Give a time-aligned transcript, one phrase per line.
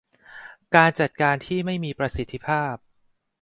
[0.75, 2.75] การจัดการที่ไม่มีประสิทธิภาพ